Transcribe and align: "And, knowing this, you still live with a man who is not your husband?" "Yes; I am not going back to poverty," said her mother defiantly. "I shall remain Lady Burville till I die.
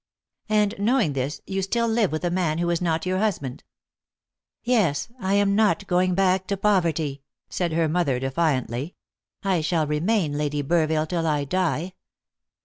"And, 0.49 0.73
knowing 0.79 1.13
this, 1.13 1.41
you 1.45 1.61
still 1.61 1.87
live 1.87 2.11
with 2.11 2.23
a 2.25 2.31
man 2.31 2.57
who 2.57 2.71
is 2.71 2.81
not 2.81 3.05
your 3.05 3.19
husband?" 3.19 3.63
"Yes; 4.63 5.09
I 5.19 5.35
am 5.35 5.53
not 5.55 5.85
going 5.85 6.15
back 6.15 6.47
to 6.47 6.57
poverty," 6.57 7.21
said 7.51 7.73
her 7.73 7.87
mother 7.87 8.19
defiantly. 8.19 8.95
"I 9.43 9.61
shall 9.61 9.85
remain 9.85 10.33
Lady 10.39 10.63
Burville 10.63 11.05
till 11.07 11.27
I 11.27 11.43
die. 11.43 11.93